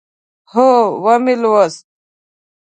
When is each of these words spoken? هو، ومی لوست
هو، 0.51 0.69
ومی 1.03 1.35
لوست 1.41 1.85